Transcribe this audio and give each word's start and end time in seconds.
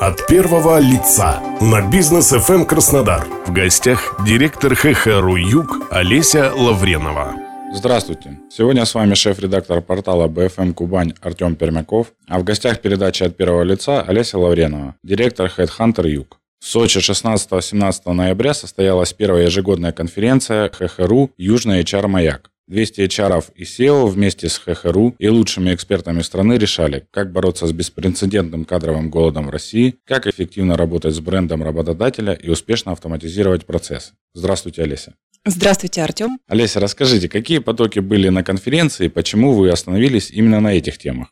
От 0.00 0.28
первого 0.28 0.78
лица 0.78 1.42
на 1.60 1.82
бизнес 1.90 2.32
FM 2.32 2.66
Краснодар. 2.66 3.26
В 3.46 3.52
гостях 3.52 4.14
директор 4.24 4.76
ХХРУ 4.76 5.34
Юг 5.34 5.88
Олеся 5.90 6.52
Лавренова. 6.54 7.34
Здравствуйте. 7.74 8.38
Сегодня 8.48 8.84
с 8.84 8.94
вами 8.94 9.14
шеф-редактор 9.14 9.82
портала 9.82 10.28
BFM 10.28 10.72
Кубань 10.72 11.14
Артем 11.20 11.56
Пермяков, 11.56 12.12
а 12.28 12.38
в 12.38 12.44
гостях 12.44 12.80
передачи 12.80 13.24
от 13.24 13.36
первого 13.36 13.64
лица 13.64 14.00
Олеся 14.02 14.38
Лавренова, 14.38 14.94
директор 15.02 15.50
Headhunter 15.58 16.08
Юг. 16.08 16.38
В 16.60 16.66
Сочи 16.66 16.98
16-17 16.98 18.12
ноября 18.12 18.54
состоялась 18.54 19.12
первая 19.12 19.46
ежегодная 19.46 19.90
конференция 19.90 20.68
ХХРУ 20.68 21.32
«Южный 21.36 21.82
HR 21.82 22.06
Маяк». 22.06 22.52
200 22.68 23.00
HR 23.00 23.44
и 23.56 23.64
SEO 23.64 24.06
вместе 24.06 24.48
с 24.48 24.58
ХХРУ 24.58 25.16
и 25.18 25.28
лучшими 25.28 25.74
экспертами 25.74 26.22
страны 26.22 26.54
решали, 26.54 27.06
как 27.10 27.32
бороться 27.32 27.66
с 27.66 27.72
беспрецедентным 27.72 28.64
кадровым 28.64 29.10
голодом 29.10 29.46
в 29.46 29.50
России, 29.50 29.96
как 30.04 30.26
эффективно 30.26 30.76
работать 30.76 31.14
с 31.14 31.20
брендом 31.20 31.62
работодателя 31.62 32.32
и 32.32 32.48
успешно 32.48 32.92
автоматизировать 32.92 33.66
процессы. 33.66 34.12
Здравствуйте, 34.34 34.82
Олеся. 34.82 35.14
Здравствуйте, 35.44 36.02
Артем. 36.02 36.38
Олеся, 36.46 36.78
расскажите, 36.80 37.28
какие 37.28 37.58
потоки 37.58 38.00
были 38.00 38.28
на 38.28 38.44
конференции 38.44 39.06
и 39.06 39.08
почему 39.08 39.54
вы 39.54 39.70
остановились 39.70 40.30
именно 40.30 40.60
на 40.60 40.74
этих 40.74 40.98
темах? 40.98 41.28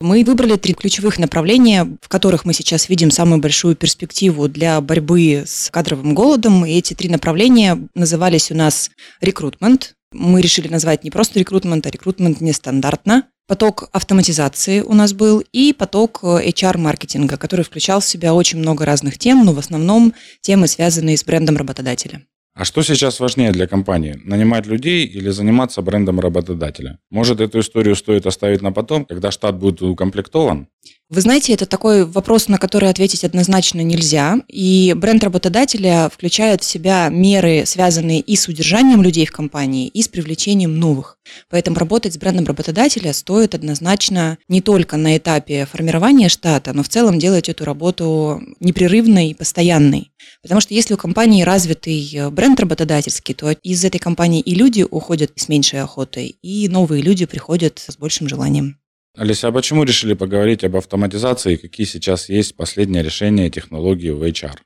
Мы 0.00 0.24
выбрали 0.24 0.56
три 0.56 0.74
ключевых 0.74 1.18
направления, 1.18 1.86
в 2.00 2.08
которых 2.08 2.44
мы 2.44 2.54
сейчас 2.54 2.88
видим 2.88 3.10
самую 3.10 3.40
большую 3.40 3.76
перспективу 3.76 4.48
для 4.48 4.80
борьбы 4.80 5.44
с 5.46 5.70
кадровым 5.70 6.14
голодом. 6.14 6.64
И 6.64 6.72
эти 6.72 6.94
три 6.94 7.08
направления 7.08 7.78
назывались 7.94 8.50
у 8.50 8.54
нас 8.54 8.90
рекрутмент. 9.20 9.94
Мы 10.12 10.40
решили 10.40 10.68
назвать 10.68 11.04
не 11.04 11.10
просто 11.10 11.38
рекрутмент, 11.38 11.86
а 11.86 11.90
рекрутмент 11.90 12.40
нестандартно. 12.40 13.24
Поток 13.48 13.88
автоматизации 13.92 14.80
у 14.80 14.94
нас 14.94 15.12
был 15.12 15.44
и 15.52 15.72
поток 15.72 16.20
HR-маркетинга, 16.22 17.36
который 17.36 17.64
включал 17.64 18.00
в 18.00 18.06
себя 18.06 18.34
очень 18.34 18.58
много 18.58 18.84
разных 18.84 19.18
тем, 19.18 19.44
но 19.44 19.52
в 19.52 19.58
основном 19.58 20.14
темы, 20.40 20.68
связанные 20.68 21.16
с 21.16 21.24
брендом 21.24 21.56
работодателя. 21.56 22.22
А 22.54 22.66
что 22.66 22.82
сейчас 22.82 23.18
важнее 23.18 23.50
для 23.50 23.66
компании? 23.66 24.20
Нанимать 24.24 24.66
людей 24.66 25.06
или 25.06 25.30
заниматься 25.30 25.80
брендом 25.80 26.20
работодателя? 26.20 26.98
Может, 27.10 27.40
эту 27.40 27.60
историю 27.60 27.96
стоит 27.96 28.26
оставить 28.26 28.60
на 28.60 28.72
потом, 28.72 29.06
когда 29.06 29.30
штат 29.30 29.58
будет 29.58 29.80
укомплектован? 29.80 30.68
Вы 31.08 31.20
знаете, 31.20 31.52
это 31.52 31.66
такой 31.66 32.06
вопрос, 32.06 32.48
на 32.48 32.58
который 32.58 32.88
ответить 32.88 33.22
однозначно 33.22 33.80
нельзя. 33.82 34.38
И 34.48 34.94
бренд 34.96 35.22
работодателя 35.22 36.10
включает 36.12 36.62
в 36.62 36.64
себя 36.64 37.08
меры, 37.10 37.64
связанные 37.66 38.20
и 38.20 38.34
с 38.34 38.48
удержанием 38.48 39.02
людей 39.02 39.26
в 39.26 39.32
компании, 39.32 39.88
и 39.88 40.02
с 40.02 40.08
привлечением 40.08 40.78
новых. 40.78 41.18
Поэтому 41.50 41.76
работать 41.76 42.14
с 42.14 42.18
брендом 42.18 42.46
работодателя 42.46 43.12
стоит 43.12 43.54
однозначно 43.54 44.38
не 44.48 44.60
только 44.60 44.96
на 44.96 45.16
этапе 45.16 45.66
формирования 45.70 46.28
штата, 46.28 46.72
но 46.72 46.82
в 46.82 46.88
целом 46.88 47.18
делать 47.18 47.48
эту 47.48 47.64
работу 47.64 48.42
непрерывной 48.60 49.28
и 49.28 49.34
постоянной. 49.34 50.12
Потому 50.42 50.60
что 50.60 50.74
если 50.74 50.94
у 50.94 50.96
компании 50.96 51.42
развитый 51.42 52.30
бренд 52.30 52.41
работодательский, 52.42 53.34
то 53.34 53.50
из 53.50 53.84
этой 53.84 53.98
компании 53.98 54.40
и 54.40 54.54
люди 54.54 54.84
уходят 54.88 55.32
с 55.36 55.48
меньшей 55.48 55.80
охотой, 55.80 56.36
и 56.42 56.68
новые 56.68 57.02
люди 57.02 57.24
приходят 57.24 57.78
с 57.78 57.96
большим 57.96 58.28
желанием. 58.28 58.78
Алиса, 59.16 59.48
а 59.48 59.52
почему 59.52 59.84
решили 59.84 60.14
поговорить 60.14 60.64
об 60.64 60.76
автоматизации 60.76 61.54
и 61.54 61.56
какие 61.56 61.86
сейчас 61.86 62.28
есть 62.28 62.56
последние 62.56 63.02
решения 63.02 63.50
технологий 63.50 64.10
в 64.10 64.22
HR? 64.22 64.58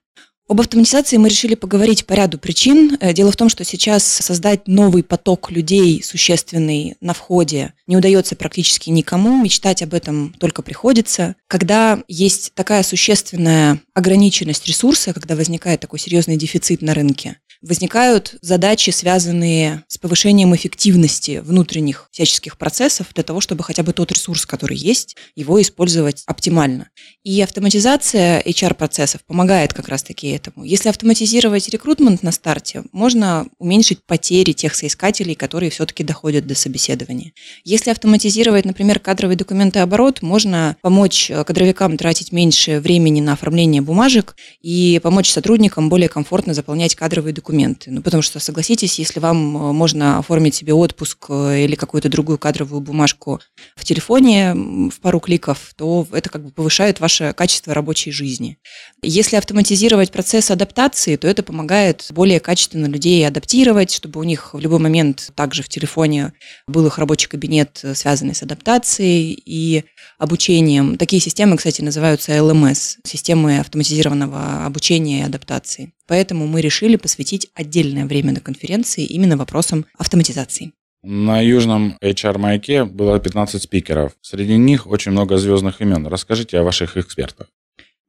Об 0.48 0.60
автоматизации 0.60 1.16
мы 1.16 1.28
решили 1.28 1.56
поговорить 1.56 2.06
по 2.06 2.12
ряду 2.12 2.38
причин. 2.38 2.96
Э, 3.00 3.12
дело 3.12 3.32
в 3.32 3.36
том, 3.36 3.48
что 3.48 3.64
сейчас 3.64 4.04
создать 4.04 4.68
новый 4.68 5.02
поток 5.02 5.50
людей, 5.50 6.00
существенный 6.04 6.94
на 7.00 7.14
входе, 7.14 7.72
не 7.88 7.96
удается 7.96 8.36
практически 8.36 8.90
никому. 8.90 9.42
Мечтать 9.42 9.82
об 9.82 9.92
этом 9.92 10.32
только 10.38 10.62
приходится. 10.62 11.34
Когда 11.48 11.98
есть 12.06 12.52
такая 12.54 12.84
существенная 12.84 13.80
ограниченность 13.92 14.68
ресурса, 14.68 15.12
когда 15.12 15.34
возникает 15.34 15.80
такой 15.80 15.98
серьезный 15.98 16.36
дефицит 16.36 16.80
на 16.80 16.94
рынке, 16.94 17.38
возникают 17.66 18.36
задачи, 18.40 18.90
связанные 18.90 19.84
с 19.88 19.98
повышением 19.98 20.54
эффективности 20.54 21.42
внутренних 21.44 22.08
всяческих 22.12 22.58
процессов 22.58 23.08
для 23.14 23.24
того, 23.24 23.40
чтобы 23.40 23.64
хотя 23.64 23.82
бы 23.82 23.92
тот 23.92 24.12
ресурс, 24.12 24.46
который 24.46 24.76
есть, 24.76 25.16
его 25.34 25.60
использовать 25.60 26.22
оптимально. 26.26 26.88
И 27.24 27.40
автоматизация 27.42 28.40
HR-процессов 28.42 29.22
помогает 29.24 29.74
как 29.74 29.88
раз-таки 29.88 30.28
этому. 30.28 30.64
Если 30.64 30.88
автоматизировать 30.88 31.68
рекрутмент 31.68 32.22
на 32.22 32.32
старте, 32.32 32.84
можно 32.92 33.48
уменьшить 33.58 34.04
потери 34.06 34.52
тех 34.52 34.74
соискателей, 34.74 35.34
которые 35.34 35.70
все-таки 35.70 36.04
доходят 36.04 36.46
до 36.46 36.54
собеседования. 36.54 37.32
Если 37.64 37.90
автоматизировать, 37.90 38.64
например, 38.64 39.00
кадровый 39.00 39.36
документооборот, 39.36 40.22
можно 40.22 40.76
помочь 40.82 41.30
кадровикам 41.46 41.96
тратить 41.96 42.32
меньше 42.32 42.80
времени 42.80 43.20
на 43.20 43.32
оформление 43.32 43.82
бумажек 43.82 44.36
и 44.62 45.00
помочь 45.02 45.30
сотрудникам 45.30 45.88
более 45.88 46.08
комфортно 46.08 46.54
заполнять 46.54 46.94
кадровые 46.94 47.32
документы 47.32 47.55
документы. 47.56 47.90
Ну, 47.90 48.02
потому 48.02 48.22
что, 48.22 48.38
согласитесь, 48.38 48.98
если 48.98 49.20
вам 49.20 49.56
э, 49.56 49.72
можно 49.72 50.18
оформить 50.18 50.54
себе 50.54 50.74
отпуск 50.74 51.26
э, 51.28 51.64
или 51.64 51.74
какую-то 51.74 52.08
другую 52.08 52.38
кадровую 52.38 52.80
бумажку 52.80 53.40
в 53.76 53.84
телефоне 53.84 54.54
в 54.54 55.00
пару 55.00 55.20
кликов, 55.20 55.72
то 55.76 56.06
это 56.12 56.28
как 56.28 56.44
бы 56.44 56.50
повышает 56.50 57.00
ваше 57.00 57.32
качество 57.32 57.74
рабочей 57.74 58.12
жизни. 58.12 58.58
Если 59.02 59.36
автоматизировать 59.36 60.12
процесс 60.12 60.50
адаптации, 60.50 61.16
то 61.16 61.28
это 61.28 61.42
помогает 61.42 62.06
более 62.10 62.40
качественно 62.40 62.86
людей 62.86 63.26
адаптировать, 63.26 63.90
чтобы 63.90 64.20
у 64.20 64.24
них 64.24 64.54
в 64.54 64.58
любой 64.58 64.78
момент 64.78 65.30
также 65.34 65.62
в 65.62 65.68
телефоне 65.68 66.32
был 66.66 66.86
их 66.86 66.98
рабочий 66.98 67.28
кабинет, 67.28 67.80
э, 67.82 67.94
связанный 67.94 68.34
с 68.34 68.42
адаптацией 68.42 69.42
и 69.46 69.84
обучением. 70.18 70.96
Такие 70.98 71.20
системы, 71.20 71.56
кстати, 71.56 71.82
называются 71.82 72.32
LMS, 72.32 72.98
системы 73.04 73.58
автоматизированного 73.58 74.66
обучения 74.66 75.20
и 75.20 75.24
адаптации. 75.24 75.92
Поэтому 76.06 76.46
мы 76.46 76.60
решили 76.60 76.96
посвятить 76.96 77.48
отдельное 77.54 78.06
время 78.06 78.32
на 78.32 78.40
конференции 78.40 79.04
именно 79.04 79.36
вопросам 79.36 79.86
автоматизации. 79.98 80.72
На 81.02 81.40
южном 81.40 81.96
HR-маяке 82.02 82.84
было 82.84 83.20
15 83.20 83.62
спикеров. 83.62 84.12
Среди 84.22 84.56
них 84.56 84.86
очень 84.86 85.12
много 85.12 85.36
звездных 85.36 85.80
имен. 85.80 86.06
Расскажите 86.06 86.58
о 86.58 86.64
ваших 86.64 86.96
экспертах. 86.96 87.46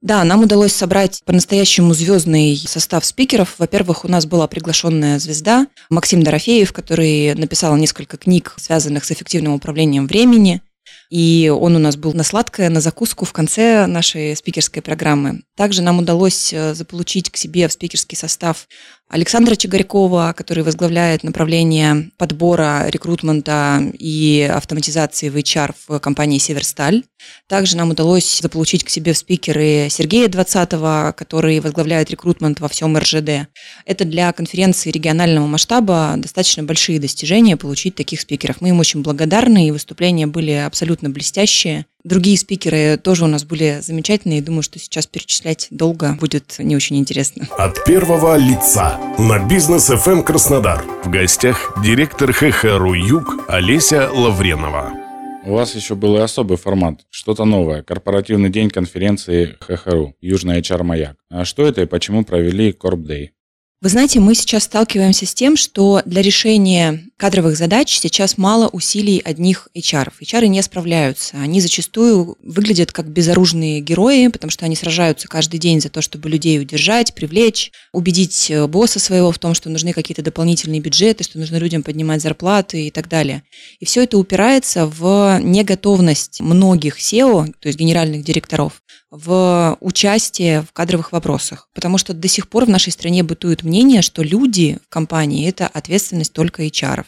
Да, 0.01 0.23
нам 0.23 0.43
удалось 0.43 0.73
собрать 0.73 1.21
по-настоящему 1.25 1.93
звездный 1.93 2.55
состав 2.55 3.03
спикеров. 3.03 3.55
Во-первых, 3.57 4.05
у 4.05 4.07
нас 4.07 4.27
была 4.27 4.47
приглашенная 4.47 5.17
звезда 5.17 5.67
Максим 5.89 6.21
Дорофеев, 6.23 6.71
который 6.71 7.33
написал 7.33 7.75
несколько 7.77 8.17
книг, 8.17 8.53
связанных 8.57 9.05
с 9.05 9.11
эффективным 9.11 9.53
управлением 9.53 10.07
времени. 10.07 10.61
И 11.09 11.51
он 11.55 11.75
у 11.75 11.79
нас 11.79 11.97
был 11.97 12.13
на 12.13 12.23
сладкое, 12.23 12.69
на 12.69 12.79
закуску 12.79 13.25
в 13.25 13.33
конце 13.33 13.87
нашей 13.87 14.35
спикерской 14.35 14.81
программы. 14.81 15.41
Также 15.57 15.81
нам 15.81 15.97
удалось 15.97 16.53
э, 16.53 16.75
заполучить 16.75 17.31
к 17.31 17.35
себе 17.35 17.67
в 17.67 17.73
спикерский 17.73 18.15
состав 18.15 18.67
Александра 19.09 19.55
Чигарькова, 19.55 20.33
который 20.37 20.63
возглавляет 20.63 21.23
направление 21.23 22.11
подбора, 22.17 22.87
рекрутмента 22.89 23.81
и 23.97 24.47
автоматизации 24.53 25.29
в 25.29 25.35
HR 25.35 25.73
в 25.87 25.99
компании 25.99 26.37
«Северсталь». 26.37 27.03
Также 27.47 27.75
нам 27.75 27.89
удалось 27.89 28.39
заполучить 28.39 28.83
к 28.83 28.89
себе 28.89 29.13
в 29.13 29.17
спикеры 29.17 29.87
Сергея 29.89 30.27
Двадцатого, 30.27 31.15
который 31.17 31.59
возглавляет 31.59 32.11
рекрутмент 32.11 32.59
во 32.59 32.67
всем 32.67 32.95
РЖД. 32.95 33.47
Это 33.85 34.05
для 34.05 34.31
конференции 34.33 34.91
регионального 34.91 35.47
масштаба 35.47 36.13
достаточно 36.17 36.63
большие 36.63 36.99
достижения 36.99 37.57
получить 37.57 37.95
таких 37.95 38.21
спикеров. 38.21 38.61
Мы 38.61 38.69
им 38.69 38.79
очень 38.79 39.01
благодарны, 39.01 39.67
и 39.67 39.71
выступления 39.71 40.27
были 40.27 40.51
абсолютно 40.51 41.09
блестящие. 41.09 41.85
Другие 42.07 42.37
спикеры 42.37 42.95
тоже 42.95 43.25
у 43.25 43.27
нас 43.27 43.43
были 43.43 43.79
замечательные. 43.81 44.41
Думаю, 44.41 44.61
что 44.61 44.79
сейчас 44.79 45.05
перечислять 45.05 45.67
долго 45.71 46.15
будет 46.17 46.55
не 46.57 46.73
очень 46.73 46.95
интересно. 46.95 47.49
От 47.57 47.83
первого 47.83 48.37
лица 48.37 48.97
на 49.19 49.45
бизнес 49.45 49.89
FM 49.89 50.23
Краснодар. 50.23 50.85
В 51.03 51.09
гостях 51.09 51.73
директор 51.83 52.31
ХХРУ 52.31 52.93
Юг 52.93 53.43
Олеся 53.49 54.09
Лавренова. 54.09 54.93
У 55.43 55.51
вас 55.51 55.75
еще 55.75 55.95
был 55.95 56.15
и 56.15 56.21
особый 56.21 56.55
формат, 56.55 57.01
что-то 57.09 57.43
новое, 57.43 57.83
корпоративный 57.83 58.49
день 58.49 58.69
конференции 58.69 59.57
ХХРУ, 59.59 60.15
Южный 60.21 60.61
HR 60.61 60.83
Маяк. 60.83 61.17
А 61.29 61.43
что 61.43 61.67
это 61.67 61.81
и 61.81 61.85
почему 61.87 62.23
провели 62.23 62.71
Корп 62.71 63.01
Day? 63.01 63.31
Вы 63.79 63.89
знаете, 63.89 64.19
мы 64.19 64.33
сейчас 64.33 64.63
сталкиваемся 64.63 65.27
с 65.27 65.35
тем, 65.35 65.55
что 65.55 66.01
для 66.03 66.23
решения 66.23 67.03
кадровых 67.15 67.55
задач 67.55 67.99
сейчас 67.99 68.35
мало 68.35 68.67
усилий 68.69 69.21
одних 69.23 69.67
HR. 69.77 70.13
HR 70.19 70.47
не 70.47 70.63
справляются. 70.63 71.37
Они 71.37 71.61
зачастую 71.61 72.37
выглядят 72.41 72.91
как 72.91 73.07
безоружные 73.07 73.79
герои, 73.81 74.29
потому 74.29 74.49
что 74.49 74.65
они 74.65 74.75
сражаются 74.75 75.27
каждый 75.27 75.59
день 75.59 75.79
за 75.79 75.89
то, 75.89 76.01
чтобы 76.01 76.27
людей 76.27 76.59
удержать, 76.59 77.13
привлечь, 77.13 77.71
убедить 77.93 78.49
э, 78.49 78.65
босса 78.65 78.99
своего 78.99 79.31
в 79.31 79.37
том, 79.37 79.53
что 79.53 79.69
нужны 79.69 79.93
какие-то 79.93 80.23
дополнительные 80.23 80.81
бюджеты, 80.81 81.23
что 81.23 81.37
нужно 81.37 81.57
людям 81.57 81.83
поднимать 81.83 82.23
зарплаты 82.23 82.87
и 82.87 82.89
так 82.89 83.07
далее. 83.07 83.43
И 83.79 83.85
все 83.85 84.05
это 84.05 84.17
упирается 84.17 84.87
в 84.87 85.39
неготовность 85.43 86.41
многих 86.41 86.99
SEO, 86.99 87.53
то 87.59 87.67
есть 87.67 87.77
генеральных 87.77 88.23
директоров, 88.23 88.81
в 89.09 89.77
участие 89.79 90.61
в 90.61 90.73
кадровых 90.73 91.11
вопросах. 91.11 91.69
Потому 91.73 91.97
что 91.97 92.13
до 92.13 92.27
сих 92.27 92.49
пор 92.49 92.65
в 92.65 92.69
нашей 92.69 92.91
стране 92.91 93.23
бытует 93.23 93.63
мнение, 93.63 94.01
что 94.01 94.21
люди 94.21 94.79
в 94.85 94.89
компании– 94.89 95.47
это 95.49 95.67
ответственность 95.67 96.33
только 96.33 96.63
HR. 96.63 97.05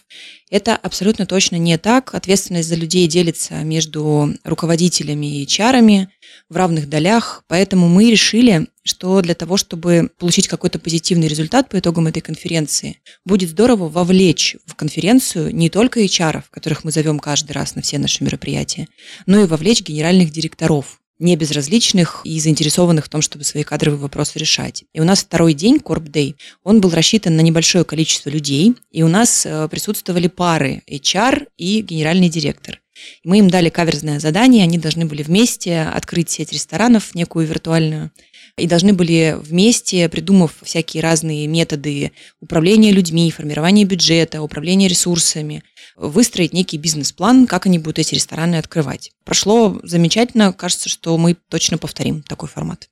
Это 0.49 0.75
абсолютно 0.75 1.25
точно 1.25 1.57
не 1.57 1.77
так. 1.77 2.15
Ответственность 2.15 2.69
за 2.69 2.75
людей 2.75 3.07
делится 3.07 3.55
между 3.63 4.33
руководителями 4.43 5.41
и 5.41 5.47
чарами 5.47 6.09
в 6.47 6.55
равных 6.55 6.87
долях, 6.89 7.43
поэтому 7.47 7.89
мы 7.89 8.09
решили, 8.09 8.67
что 8.83 9.21
для 9.21 9.35
того, 9.35 9.57
чтобы 9.57 10.09
получить 10.17 10.47
какой-то 10.47 10.79
позитивный 10.79 11.27
результат 11.27 11.69
по 11.69 11.77
итогам 11.77 12.07
этой 12.07 12.21
конференции, 12.21 13.01
будет 13.25 13.49
здорово 13.49 13.89
вовлечь 13.89 14.55
в 14.65 14.75
конференцию 14.75 15.53
не 15.53 15.69
только 15.69 16.01
HR, 16.01 16.43
которых 16.49 16.83
мы 16.83 16.91
зовем 16.91 17.19
каждый 17.19 17.51
раз 17.51 17.75
на 17.75 17.81
все 17.81 17.99
наши 17.99 18.23
мероприятия, 18.23 18.87
но 19.25 19.41
и 19.41 19.45
вовлечь 19.45 19.81
генеральных 19.81 20.31
директоров, 20.31 20.99
не 21.19 21.35
безразличных 21.35 22.21
и 22.23 22.39
заинтересованных 22.39 23.05
в 23.05 23.09
том, 23.09 23.21
чтобы 23.21 23.43
свои 23.43 23.63
кадровые 23.63 23.99
вопросы 23.99 24.39
решать. 24.39 24.85
И 24.93 25.01
у 25.01 25.03
нас 25.03 25.19
второй 25.19 25.53
день, 25.53 25.77
Corp 25.77 26.09
Day, 26.09 26.35
он 26.63 26.81
был 26.81 26.91
рассчитан 26.91 27.35
на 27.35 27.41
небольшое 27.41 27.83
количество 27.83 28.29
людей, 28.29 28.75
и 28.91 29.03
у 29.03 29.09
нас 29.09 29.45
э, 29.45 29.67
присутствовали 29.69 30.27
пары 30.27 30.81
HR 30.89 31.47
и 31.57 31.81
генеральный 31.81 32.29
директор. 32.29 32.81
Мы 33.23 33.39
им 33.39 33.49
дали 33.49 33.69
каверзное 33.69 34.19
задание, 34.19 34.63
они 34.63 34.77
должны 34.77 35.05
были 35.05 35.23
вместе 35.23 35.81
открыть 35.81 36.29
сеть 36.29 36.51
ресторанов, 36.51 37.15
некую 37.15 37.47
виртуальную, 37.47 38.11
и 38.59 38.67
должны 38.67 38.93
были 38.93 39.35
вместе, 39.39 40.09
придумав 40.09 40.55
всякие 40.61 41.01
разные 41.01 41.47
методы 41.47 42.11
управления 42.39 42.91
людьми, 42.91 43.31
формирования 43.31 43.85
бюджета, 43.85 44.41
управления 44.41 44.87
ресурсами, 44.87 45.63
выстроить 45.95 46.53
некий 46.53 46.77
бизнес-план, 46.77 47.47
как 47.47 47.65
они 47.65 47.79
будут 47.79 47.99
эти 47.99 48.15
рестораны 48.15 48.55
открывать. 48.55 49.11
Прошло 49.25 49.79
замечательно, 49.83 50.53
кажется, 50.53 50.89
что 50.89 51.17
мы 51.17 51.35
точно 51.49 51.77
повторим 51.77 52.21
такой 52.21 52.49
формат. 52.49 52.89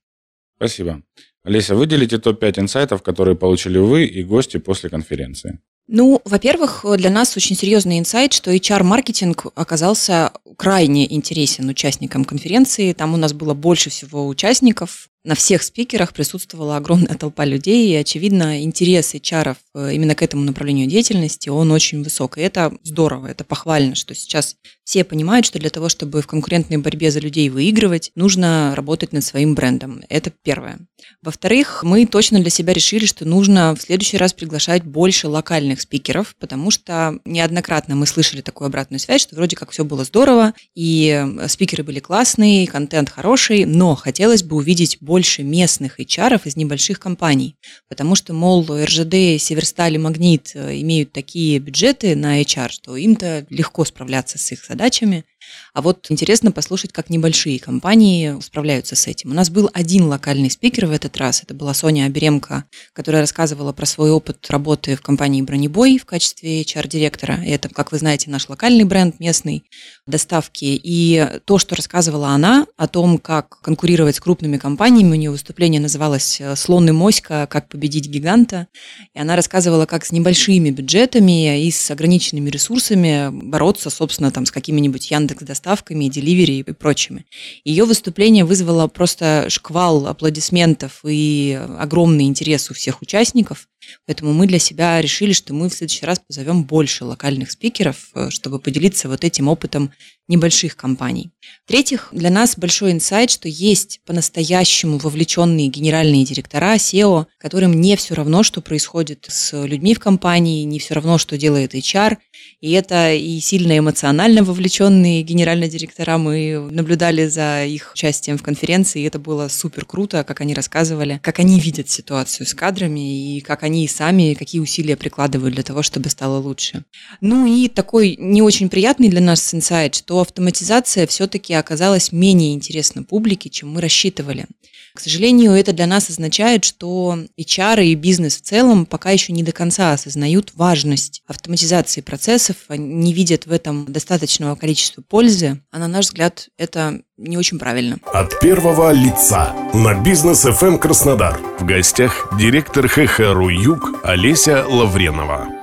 Спасибо. 0.58 1.04
Олеся, 1.44 1.75
выделите 1.75 2.18
топ-5 2.18 2.60
инсайтов, 2.60 3.04
которые 3.04 3.38
получили 3.38 3.78
вы 3.78 4.06
и 4.06 4.24
гости 4.24 4.58
после 4.58 4.90
конференции. 4.90 5.60
Ну, 5.88 6.22
во-первых, 6.25 6.84
для 6.98 7.10
нас 7.10 7.38
очень 7.38 7.56
серьезный 7.56 7.98
инсайт, 7.98 8.34
что 8.34 8.54
HR-маркетинг 8.54 9.46
оказался 9.56 10.34
крайне 10.58 11.14
интересен 11.14 11.69
участникам 11.69 12.25
конференции. 12.25 12.92
Там 12.92 13.14
у 13.14 13.18
нас 13.18 13.31
было 13.31 13.54
больше 13.54 13.90
всего 13.90 14.28
участников, 14.28 15.08
на 15.28 15.36
всех 15.36 15.62
спикерах 15.62 16.14
присутствовала 16.14 16.78
огромная 16.78 17.16
толпа 17.16 17.44
людей, 17.44 17.92
и, 17.92 17.96
очевидно, 17.96 18.64
интерес 18.64 19.14
HR 19.14 19.58
э, 19.76 19.94
именно 19.94 20.16
к 20.16 20.22
этому 20.22 20.46
направлению 20.46 20.88
деятельности, 20.88 21.50
он 21.50 21.70
очень 21.74 22.02
высок. 22.02 22.38
И 22.38 22.42
это 22.42 22.74
здорово, 22.84 23.28
это 23.28 23.44
похвально, 23.44 23.96
что 23.96 24.16
сейчас 24.16 24.56
все 24.86 25.04
понимают, 25.04 25.46
что 25.46 25.60
для 25.60 25.70
того, 25.70 25.90
чтобы 25.90 26.22
в 26.22 26.28
конкурентной 26.28 26.78
борьбе 26.78 27.12
за 27.12 27.20
людей 27.20 27.50
выигрывать, 27.50 28.12
нужно 28.16 28.74
работать 28.74 29.12
над 29.12 29.22
своим 29.22 29.54
брендом. 29.54 30.02
Это 30.08 30.32
первое. 30.32 30.80
Во-вторых, 31.22 31.84
мы 31.84 32.06
точно 32.06 32.40
для 32.40 32.50
себя 32.50 32.72
решили, 32.72 33.06
что 33.06 33.26
нужно 33.26 33.76
в 33.76 33.82
следующий 33.82 34.16
раз 34.16 34.32
приглашать 34.32 34.84
больше 34.84 35.28
локальных 35.28 35.82
спикеров, 35.82 36.38
потому 36.40 36.72
что 36.72 37.20
неоднократно 37.26 37.96
мы 37.96 38.08
слышали 38.08 38.40
такую 38.40 38.68
обратную 38.68 39.02
связь, 39.02 39.24
что 39.24 39.36
вроде 39.36 39.58
как 39.58 39.72
все 39.72 39.84
было 39.84 40.06
здорово, 40.06 40.54
и 40.74 41.10
э, 41.10 41.50
спикеры 41.50 41.84
были 41.84 42.00
классные, 42.00 42.66
контент 42.66 43.10
хороший, 43.10 43.66
но 43.66 43.94
хотелось 43.94 44.44
бы 44.44 44.56
увидеть 44.56 45.00
больше 45.02 45.17
больше 45.18 45.42
местных 45.42 46.00
HR 46.00 46.40
из 46.44 46.56
небольших 46.58 47.00
компаний, 47.00 47.56
потому 47.90 48.14
что, 48.14 48.34
мол, 48.34 48.64
РЖД, 48.69 49.42
Северсталь 49.42 49.96
и 49.96 49.98
Магнит 49.98 50.52
э, 50.54 50.80
имеют 50.81 51.12
такие 51.12 51.58
бюджеты 51.58 52.16
на 52.16 52.40
HR, 52.40 52.69
что 52.69 52.96
им-то 52.96 53.48
легко 53.50 53.84
справляться 53.84 54.38
с 54.38 54.52
их 54.52 54.64
задачами, 54.64 55.25
а 55.74 55.82
вот 55.82 56.08
интересно 56.10 56.52
послушать, 56.52 56.92
как 56.92 57.10
небольшие 57.10 57.60
компании 57.60 58.40
справляются 58.42 58.96
с 58.96 59.08
этим. 59.08 59.32
У 59.32 59.34
нас 59.34 59.50
был 59.50 59.70
один 59.74 60.06
локальный 60.06 60.50
спикер 60.50 60.88
в 60.88 60.92
этот 60.92 61.18
раз. 61.18 61.44
Это 61.44 61.54
была 61.54 61.74
Соня 61.74 62.06
Оберемко, 62.06 62.66
которая 62.94 63.22
рассказывала 63.22 63.74
про 63.74 63.86
свой 63.86 64.12
опыт 64.12 64.46
работы 64.50 64.96
в 64.96 65.02
компании 65.02 65.42
«Бронебой» 65.42 65.98
в 65.98 66.06
качестве 66.06 66.62
HR-директора. 66.62 67.40
Это, 67.46 67.70
как 67.70 67.92
вы 67.92 68.00
знаете, 68.00 68.30
наш 68.30 68.50
локальный 68.50 68.86
бренд 68.86 69.20
местный 69.20 69.64
доставки. 70.06 70.80
И 70.84 71.28
то, 71.46 71.60
что 71.60 71.76
рассказывала 71.76 72.30
она 72.30 72.66
о 72.76 72.88
том, 72.88 73.18
как 73.18 73.62
конкурировать 73.62 74.16
с 74.16 74.20
крупными 74.20 74.58
компаниями, 74.58 75.12
у 75.12 75.16
нее 75.16 75.32
выступление 75.32 75.80
называлось 75.80 76.42
«Слон 76.56 76.90
и 76.90 76.92
моська. 76.92 77.48
Как 77.50 77.70
победить 77.70 78.08
гиганта». 78.08 78.68
И 79.14 79.20
она 79.20 79.36
рассказывала, 79.36 79.86
как 79.86 80.06
с 80.06 80.12
небольшими 80.12 80.70
бюджетами 80.72 81.64
и 81.64 81.72
с 81.72 81.92
ограниченными 81.92 82.50
ресурсами 82.50 83.30
бороться, 83.32 83.90
собственно, 83.90 84.32
там, 84.32 84.46
с 84.46 84.52
какими-нибудь 84.52 85.12
Яндекс 85.12 85.37
с 85.42 85.44
доставками, 85.44 86.07
деливери 86.07 86.60
и 86.60 86.63
прочими. 86.72 87.25
Ее 87.63 87.86
выступление 87.86 88.45
вызвало 88.45 88.88
просто 88.88 89.45
шквал 89.50 90.07
аплодисментов 90.07 91.01
и 91.04 91.60
огромный 91.78 92.25
интерес 92.25 92.69
у 92.72 92.74
всех 92.74 93.01
участников. 93.01 93.68
Поэтому 94.06 94.34
мы 94.34 94.48
для 94.48 94.60
себя 94.60 95.01
решили, 95.01 95.34
что 95.34 95.54
мы 95.54 95.69
в 95.69 95.74
следующий 95.74 96.06
раз 96.06 96.19
позовем 96.19 96.63
больше 96.63 97.06
локальных 97.06 97.51
спикеров, 97.51 98.10
э, 98.16 98.30
чтобы 98.30 98.60
поделиться 98.60 99.07
вот 99.07 99.24
этим 99.24 99.48
опытом 99.48 99.92
небольших 100.28 100.76
компаний. 100.76 101.32
В-третьих, 101.66 102.10
для 102.12 102.30
нас 102.30 102.58
большой 102.58 102.92
инсайт, 102.92 103.32
что 103.32 103.48
есть 103.48 104.02
по-настоящему 104.06 104.98
вовлеченные 104.98 105.70
генеральные 105.70 106.26
директора, 106.26 106.76
SEO, 106.76 107.28
которым 107.38 107.80
не 107.80 107.96
все 107.96 108.16
равно, 108.16 108.44
что 108.44 108.62
происходит 108.62 109.26
с 109.30 109.66
людьми 109.66 109.96
в 109.96 110.00
компании, 110.00 110.64
не 110.64 110.80
все 110.80 110.96
равно, 110.96 111.18
что 111.18 111.38
делает 111.38 111.74
HR. 111.74 112.18
И 112.60 112.72
это 112.72 113.14
и 113.14 113.40
сильно 113.40 113.78
эмоционально 113.78 114.44
вовлеченные 114.44 115.24
генеральные 115.24 115.70
директора. 115.70 116.18
Мы 116.18 116.68
наблюдали 116.72 117.28
за 117.28 117.66
их 117.66 117.92
участием 117.94 118.38
в 118.38 118.44
конференции, 118.44 119.02
и 119.02 119.06
это 119.06 119.20
было 119.20 119.48
супер 119.48 119.86
круто, 119.86 120.26
как 120.26 120.42
они 120.42 120.54
рассказывали, 120.54 121.20
как 121.24 121.40
они 121.40 121.60
видят 121.60 121.90
ситуацию 121.90 122.46
с 122.46 122.54
кадрами 122.54 123.38
и 123.38 123.42
как 123.42 123.64
они 123.64 123.78
они 123.78 123.88
сами 123.88 124.34
какие 124.34 124.60
усилия 124.60 124.96
прикладывают 124.96 125.54
для 125.54 125.64
того, 125.64 125.84
чтобы 125.84 126.10
стало 126.10 126.38
лучше. 126.40 126.84
Ну 127.22 127.46
и 127.46 127.68
такой 127.68 128.16
не 128.20 128.42
очень 128.42 128.70
приятный 128.70 129.10
для 129.10 129.22
нас 129.22 129.54
инсайт, 129.54 129.96
что 129.96 130.17
автоматизация 130.19 131.08
все-таки 131.08 131.54
оказалась 131.54 132.12
менее 132.12 132.54
интересна 132.54 133.04
публике, 133.04 133.50
чем 133.50 133.72
мы 133.72 133.81
рассчитывали. 133.81 134.46
К 134.94 135.00
сожалению, 135.00 135.52
это 135.52 135.74
для 135.74 135.86
нас 135.86 136.10
означает, 136.10 136.64
что 136.66 137.19
HR 137.40 137.86
и 137.86 137.94
бизнес 137.94 138.38
в 138.38 138.42
целом 138.42 138.88
пока 138.88 139.12
еще 139.12 139.31
не 139.31 139.44
до 139.44 139.52
конца 139.52 139.94
осознают 139.94 140.54
важность 140.56 141.22
автоматизации 141.28 142.02
процессов, 142.02 142.56
не 142.69 143.14
видят 143.14 143.46
в 143.46 143.52
этом 143.52 143.86
достаточного 143.86 144.56
количества 144.56 145.04
пользы, 145.04 145.62
а 145.72 145.78
на 145.78 145.88
наш 145.88 146.06
взгляд 146.06 146.50
это 146.58 147.02
не 147.16 147.38
очень 147.38 147.60
правильно. 147.60 148.00
От 148.12 148.40
первого 148.40 148.92
лица 148.92 149.54
на 149.74 149.94
бизнес 150.02 150.46
FM 150.46 150.68
эм 150.68 150.80
Краснодар. 150.80 151.40
В 151.60 151.66
гостях 151.66 152.34
директор 152.40 152.88
ХХРУ 152.88 153.50
Юг 153.50 154.00
Олеся 154.04 154.66
Лавренова. 154.68 155.56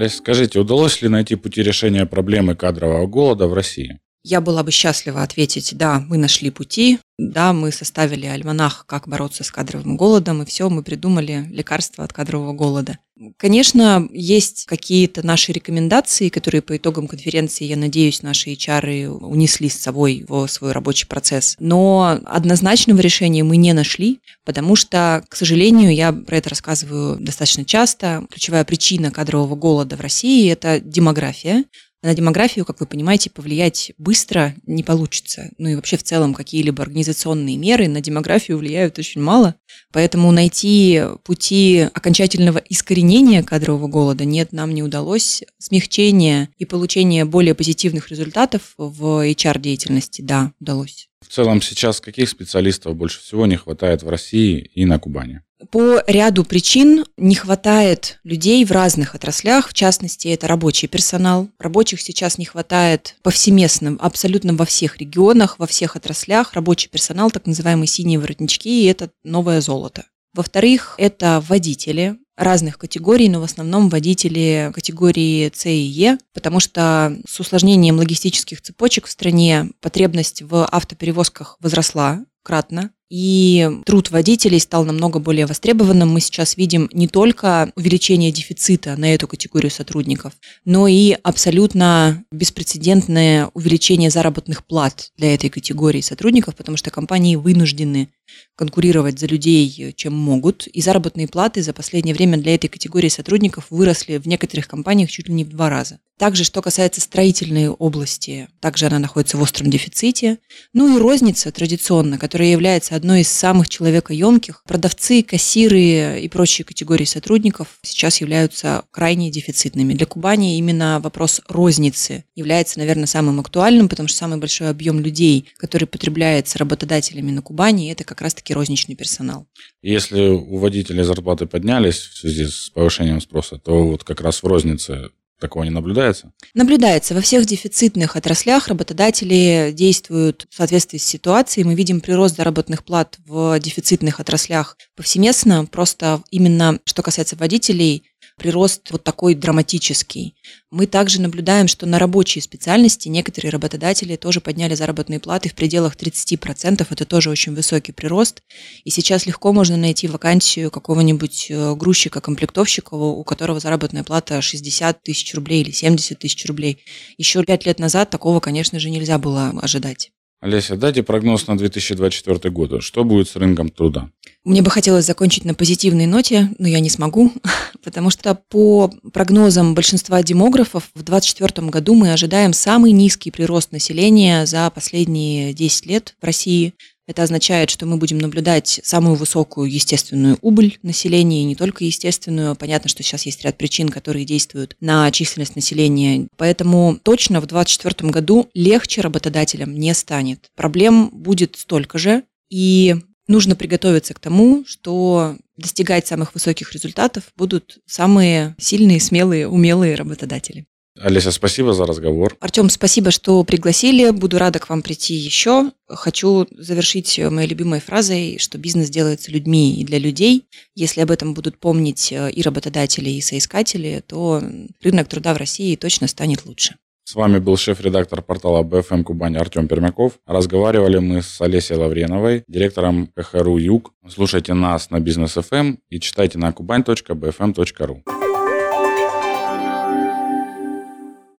Олеся, 0.00 0.16
скажите, 0.16 0.58
удалось 0.58 1.02
ли 1.02 1.10
найти 1.10 1.36
пути 1.36 1.62
решения 1.62 2.06
проблемы 2.06 2.54
кадрового 2.54 3.06
голода 3.06 3.46
в 3.46 3.52
России? 3.52 3.98
Я 4.24 4.40
была 4.40 4.62
бы 4.62 4.70
счастлива 4.70 5.22
ответить, 5.22 5.76
да, 5.76 6.00
мы 6.00 6.16
нашли 6.16 6.50
пути, 6.50 6.98
да, 7.28 7.52
мы 7.52 7.70
составили 7.70 8.26
альманах, 8.26 8.84
как 8.86 9.06
бороться 9.06 9.44
с 9.44 9.50
кадровым 9.50 9.96
голодом, 9.96 10.42
и 10.42 10.46
все, 10.46 10.70
мы 10.70 10.82
придумали 10.82 11.46
лекарства 11.50 12.04
от 12.04 12.12
кадрового 12.12 12.52
голода. 12.52 12.98
Конечно, 13.36 14.08
есть 14.12 14.64
какие-то 14.64 15.26
наши 15.26 15.52
рекомендации, 15.52 16.30
которые 16.30 16.62
по 16.62 16.78
итогам 16.78 17.06
конференции, 17.06 17.66
я 17.66 17.76
надеюсь, 17.76 18.22
наши 18.22 18.54
HR 18.54 19.08
унесли 19.08 19.68
с 19.68 19.78
собой 19.78 20.24
в 20.26 20.46
свой 20.46 20.72
рабочий 20.72 21.06
процесс. 21.06 21.56
Но 21.58 22.18
однозначного 22.24 22.98
решения 23.00 23.44
мы 23.44 23.58
не 23.58 23.74
нашли, 23.74 24.20
потому 24.46 24.74
что, 24.74 25.22
к 25.28 25.36
сожалению, 25.36 25.94
я 25.94 26.14
про 26.14 26.38
это 26.38 26.48
рассказываю 26.48 27.18
достаточно 27.20 27.66
часто. 27.66 28.24
Ключевая 28.30 28.64
причина 28.64 29.10
кадрового 29.10 29.54
голода 29.54 29.96
в 29.96 30.00
России– 30.00 30.50
это 30.52 30.80
демография. 30.80 31.64
На 32.02 32.14
демографию, 32.14 32.64
как 32.64 32.80
вы 32.80 32.86
понимаете, 32.86 33.28
повлиять 33.28 33.92
быстро 33.98 34.54
не 34.66 34.82
получится. 34.82 35.50
Ну 35.58 35.68
и 35.68 35.74
вообще 35.74 35.98
в 35.98 36.02
целом 36.02 36.32
какие-либо 36.32 36.82
организационные 36.82 37.58
меры 37.58 37.88
на 37.88 38.00
демографию 38.00 38.56
влияют 38.56 38.98
очень 38.98 39.20
мало. 39.20 39.56
Поэтому 39.92 40.32
найти 40.32 41.02
пути 41.24 41.88
окончательного 41.92 42.58
искоренения 42.58 43.42
кадрового 43.42 43.86
голода 43.86 44.24
нет, 44.24 44.52
нам 44.52 44.72
не 44.72 44.82
удалось. 44.82 45.42
Смягчение 45.58 46.48
и 46.56 46.64
получение 46.64 47.26
более 47.26 47.54
позитивных 47.54 48.08
результатов 48.08 48.74
в 48.78 49.28
HR-деятельности, 49.30 50.22
да, 50.22 50.52
удалось. 50.58 51.10
В 51.20 51.28
целом 51.28 51.60
сейчас 51.60 52.00
каких 52.00 52.30
специалистов 52.30 52.96
больше 52.96 53.20
всего 53.20 53.44
не 53.44 53.56
хватает 53.56 54.02
в 54.02 54.08
России 54.08 54.70
и 54.74 54.86
на 54.86 54.98
Кубани? 54.98 55.42
По 55.70 56.02
ряду 56.06 56.44
причин 56.44 57.04
не 57.16 57.34
хватает 57.34 58.18
людей 58.24 58.64
в 58.64 58.72
разных 58.72 59.14
отраслях, 59.14 59.68
в 59.68 59.74
частности, 59.74 60.28
это 60.28 60.48
рабочий 60.48 60.88
персонал. 60.88 61.48
Рабочих 61.58 62.00
сейчас 62.00 62.38
не 62.38 62.46
хватает 62.46 63.16
повсеместно, 63.22 63.96
абсолютно 64.00 64.54
во 64.54 64.64
всех 64.64 64.96
регионах, 64.98 65.58
во 65.58 65.66
всех 65.66 65.96
отраслях. 65.96 66.54
Рабочий 66.54 66.88
персонал, 66.88 67.30
так 67.30 67.46
называемые 67.46 67.86
синие 67.88 68.18
воротнички, 68.18 68.84
и 68.84 68.86
это 68.86 69.10
новое 69.22 69.60
золото. 69.60 70.04
Во-вторых, 70.32 70.94
это 70.96 71.44
водители 71.46 72.16
разных 72.36 72.78
категорий, 72.78 73.28
но 73.28 73.40
в 73.40 73.44
основном 73.44 73.88
водители 73.90 74.70
категории 74.74 75.52
С 75.54 75.66
и 75.66 75.76
Е, 75.76 76.18
потому 76.32 76.58
что 76.60 77.18
с 77.28 77.38
усложнением 77.38 77.98
логистических 77.98 78.62
цепочек 78.62 79.06
в 79.06 79.10
стране 79.10 79.70
потребность 79.80 80.42
в 80.42 80.64
автоперевозках 80.64 81.58
возросла 81.60 82.24
кратно. 82.42 82.90
И 83.10 83.68
труд 83.84 84.10
водителей 84.10 84.60
стал 84.60 84.84
намного 84.84 85.18
более 85.18 85.46
востребованным. 85.46 86.10
Мы 86.10 86.20
сейчас 86.20 86.56
видим 86.56 86.88
не 86.92 87.08
только 87.08 87.72
увеличение 87.74 88.30
дефицита 88.30 88.96
на 88.96 89.12
эту 89.12 89.26
категорию 89.26 89.70
сотрудников, 89.70 90.32
но 90.64 90.86
и 90.86 91.16
абсолютно 91.22 92.24
беспрецедентное 92.30 93.50
увеличение 93.52 94.10
заработных 94.10 94.64
плат 94.64 95.10
для 95.18 95.34
этой 95.34 95.50
категории 95.50 96.00
сотрудников, 96.00 96.54
потому 96.54 96.76
что 96.76 96.90
компании 96.90 97.34
вынуждены 97.36 98.08
конкурировать 98.54 99.18
за 99.18 99.26
людей, 99.26 99.92
чем 99.96 100.14
могут. 100.16 100.66
И 100.68 100.80
заработные 100.80 101.26
платы 101.26 101.62
за 101.62 101.72
последнее 101.72 102.14
время 102.14 102.38
для 102.38 102.54
этой 102.54 102.68
категории 102.68 103.08
сотрудников 103.08 103.66
выросли 103.70 104.18
в 104.18 104.28
некоторых 104.28 104.68
компаниях 104.68 105.10
чуть 105.10 105.28
ли 105.28 105.34
не 105.34 105.44
в 105.44 105.48
два 105.48 105.68
раза. 105.68 105.98
Также, 106.18 106.44
что 106.44 106.60
касается 106.60 107.00
строительной 107.00 107.70
области, 107.70 108.48
также 108.60 108.86
она 108.86 108.98
находится 108.98 109.38
в 109.38 109.42
остром 109.42 109.70
дефиците. 109.70 110.38
Ну 110.74 110.94
и 110.94 111.00
розница 111.00 111.50
традиционно, 111.50 112.18
которая 112.18 112.50
является 112.50 112.94
одной 113.00 113.22
из 113.22 113.28
самых 113.28 113.70
человекоемких. 113.70 114.62
Продавцы, 114.66 115.22
кассиры 115.22 116.20
и 116.20 116.28
прочие 116.28 116.66
категории 116.66 117.06
сотрудников 117.06 117.78
сейчас 117.82 118.20
являются 118.20 118.84
крайне 118.90 119.30
дефицитными. 119.30 119.94
Для 119.94 120.04
Кубани 120.04 120.58
именно 120.58 121.00
вопрос 121.02 121.40
розницы 121.48 122.24
является, 122.34 122.78
наверное, 122.78 123.06
самым 123.06 123.40
актуальным, 123.40 123.88
потому 123.88 124.06
что 124.08 124.18
самый 124.18 124.38
большой 124.38 124.68
объем 124.68 125.00
людей, 125.00 125.48
который 125.56 125.86
потребляется 125.86 126.58
работодателями 126.58 127.30
на 127.30 127.40
Кубани, 127.40 127.90
это 127.90 128.04
как 128.04 128.20
раз-таки 128.20 128.52
розничный 128.52 128.96
персонал. 128.96 129.46
Если 129.80 130.20
у 130.28 130.58
водителей 130.58 131.02
зарплаты 131.02 131.46
поднялись 131.46 131.96
в 131.96 132.18
связи 132.18 132.46
с 132.46 132.68
повышением 132.68 133.22
спроса, 133.22 133.56
то 133.56 133.88
вот 133.88 134.04
как 134.04 134.20
раз 134.20 134.42
в 134.42 134.46
рознице 134.46 135.08
Такого 135.40 135.64
не 135.64 135.70
наблюдается? 135.70 136.32
Наблюдается. 136.52 137.14
Во 137.14 137.22
всех 137.22 137.46
дефицитных 137.46 138.14
отраслях 138.14 138.68
работодатели 138.68 139.72
действуют 139.72 140.46
в 140.50 140.54
соответствии 140.54 140.98
с 140.98 141.04
ситуацией. 141.04 141.64
Мы 141.64 141.74
видим 141.74 142.02
прирост 142.02 142.36
заработных 142.36 142.84
плат 142.84 143.16
в 143.26 143.58
дефицитных 143.58 144.20
отраслях 144.20 144.76
повсеместно. 144.96 145.64
Просто 145.64 146.22
именно 146.30 146.78
что 146.84 147.02
касается 147.02 147.36
водителей, 147.36 148.09
прирост 148.40 148.90
вот 148.90 149.04
такой 149.04 149.34
драматический. 149.34 150.34
Мы 150.70 150.86
также 150.86 151.20
наблюдаем, 151.20 151.68
что 151.68 151.84
на 151.84 151.98
рабочие 151.98 152.40
специальности 152.40 153.08
некоторые 153.08 153.52
работодатели 153.52 154.16
тоже 154.16 154.40
подняли 154.40 154.74
заработные 154.74 155.20
платы 155.20 155.50
в 155.50 155.54
пределах 155.54 155.94
30%. 155.94 156.86
Это 156.88 157.04
тоже 157.04 157.28
очень 157.28 157.54
высокий 157.54 157.92
прирост. 157.92 158.42
И 158.84 158.90
сейчас 158.90 159.26
легко 159.26 159.52
можно 159.52 159.76
найти 159.76 160.08
вакансию 160.08 160.70
какого-нибудь 160.70 161.48
э, 161.50 161.74
грузчика-комплектовщика, 161.74 162.94
у 162.94 163.22
которого 163.24 163.60
заработная 163.60 164.04
плата 164.04 164.40
60 164.40 165.02
тысяч 165.02 165.34
рублей 165.34 165.60
или 165.60 165.70
70 165.70 166.18
тысяч 166.18 166.46
рублей. 166.46 166.82
Еще 167.18 167.44
пять 167.44 167.66
лет 167.66 167.78
назад 167.78 168.08
такого, 168.08 168.40
конечно 168.40 168.80
же, 168.80 168.88
нельзя 168.88 169.18
было 169.18 169.52
ожидать. 169.60 170.10
Олеся, 170.40 170.76
дайте 170.76 171.02
прогноз 171.02 171.46
на 171.48 171.58
2024 171.58 172.50
год. 172.50 172.82
Что 172.82 173.04
будет 173.04 173.28
с 173.28 173.36
рынком 173.36 173.68
труда? 173.68 174.08
Мне 174.42 174.62
бы 174.62 174.70
хотелось 174.70 175.04
закончить 175.04 175.44
на 175.44 175.52
позитивной 175.52 176.06
ноте, 176.06 176.48
но 176.58 176.66
я 176.66 176.80
не 176.80 176.88
смогу, 176.88 177.30
потому 177.84 178.08
что 178.08 178.34
по 178.48 178.90
прогнозам 179.12 179.74
большинства 179.74 180.22
демографов 180.22 180.84
в 180.94 181.02
2024 181.02 181.68
году 181.68 181.94
мы 181.94 182.12
ожидаем 182.12 182.54
самый 182.54 182.92
низкий 182.92 183.30
прирост 183.30 183.70
населения 183.72 184.46
за 184.46 184.70
последние 184.70 185.52
10 185.52 185.84
лет 185.84 186.14
в 186.22 186.24
России. 186.24 186.72
Это 187.10 187.24
означает, 187.24 187.70
что 187.70 187.86
мы 187.86 187.96
будем 187.96 188.18
наблюдать 188.18 188.78
самую 188.84 189.16
высокую 189.16 189.68
естественную 189.68 190.38
убыль 190.42 190.78
населения, 190.84 191.42
и 191.42 191.44
не 191.44 191.56
только 191.56 191.84
естественную. 191.84 192.54
Понятно, 192.54 192.88
что 192.88 193.02
сейчас 193.02 193.26
есть 193.26 193.42
ряд 193.42 193.58
причин, 193.58 193.88
которые 193.88 194.24
действуют 194.24 194.76
на 194.78 195.10
численность 195.10 195.56
населения. 195.56 196.28
Поэтому 196.36 197.00
точно 197.02 197.40
в 197.40 197.48
2024 197.48 198.12
году 198.12 198.48
легче 198.54 199.00
работодателям 199.00 199.76
не 199.76 199.92
станет. 199.92 200.50
Проблем 200.54 201.10
будет 201.12 201.56
столько 201.56 201.98
же, 201.98 202.22
и 202.48 202.94
нужно 203.26 203.56
приготовиться 203.56 204.14
к 204.14 204.20
тому, 204.20 204.64
что 204.64 205.36
достигать 205.56 206.06
самых 206.06 206.32
высоких 206.34 206.72
результатов 206.72 207.24
будут 207.36 207.78
самые 207.86 208.54
сильные, 208.60 209.00
смелые, 209.00 209.48
умелые 209.48 209.96
работодатели. 209.96 210.64
Олеся, 211.02 211.32
спасибо 211.32 211.72
за 211.72 211.86
разговор. 211.86 212.36
Артем, 212.40 212.68
спасибо, 212.68 213.10
что 213.10 213.42
пригласили. 213.44 214.10
Буду 214.10 214.38
рада 214.38 214.58
к 214.58 214.68
вам 214.68 214.82
прийти 214.82 215.14
еще. 215.14 215.72
Хочу 215.88 216.46
завершить 216.50 217.18
моей 217.18 217.48
любимой 217.48 217.80
фразой, 217.80 218.36
что 218.38 218.58
бизнес 218.58 218.90
делается 218.90 219.30
людьми 219.30 219.80
и 219.80 219.84
для 219.84 219.98
людей. 219.98 220.44
Если 220.74 221.00
об 221.00 221.10
этом 221.10 221.32
будут 221.32 221.58
помнить 221.58 222.12
э, 222.12 222.30
и 222.30 222.42
работодатели, 222.42 223.10
и 223.10 223.20
соискатели, 223.20 224.02
то 224.06 224.42
рынок 224.82 225.08
труда 225.08 225.32
в 225.34 225.38
России 225.38 225.74
точно 225.76 226.06
станет 226.06 226.44
лучше. 226.44 226.76
С 227.04 227.14
вами 227.14 227.38
был 227.38 227.56
шеф-редактор 227.56 228.22
портала 228.22 228.62
BFM 228.62 229.02
Кубань 229.02 229.36
Артем 229.36 229.68
Пермяков. 229.68 230.20
Разговаривали 230.26 230.98
мы 230.98 231.22
с 231.22 231.40
Олесей 231.40 231.76
Лавреновой, 231.76 232.44
директором 232.46 233.08
КХРУ 233.16 233.56
Юг. 233.56 233.92
Слушайте 234.08 234.54
нас 234.54 234.90
на 234.90 235.00
Бизнес 235.00 235.36
FM 235.36 235.78
и 235.88 235.98
читайте 235.98 236.38
на 236.38 236.50
kuban.bfm.ru. 236.50 238.19